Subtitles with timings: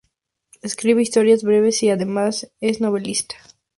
[0.63, 3.35] Escribe historias breves y además es novelista.